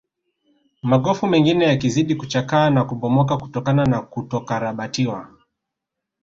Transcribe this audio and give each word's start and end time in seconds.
Magofu 0.83 1.27
mengine 1.27 1.65
yakizidi 1.65 2.15
kuchakaa 2.15 2.69
na 2.69 2.85
kubomoka 2.85 3.37
kutokana 3.37 3.85
na 3.85 4.01
kutokarabatiwa 4.01 5.27